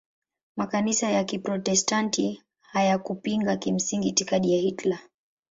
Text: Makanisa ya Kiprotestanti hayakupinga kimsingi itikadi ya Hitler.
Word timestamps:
Makanisa 0.55 1.09
ya 1.09 1.23
Kiprotestanti 1.23 2.43
hayakupinga 2.59 3.57
kimsingi 3.57 4.09
itikadi 4.09 4.53
ya 4.53 4.59
Hitler. 4.61 4.99